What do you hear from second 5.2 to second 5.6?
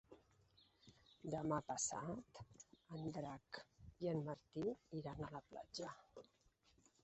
a la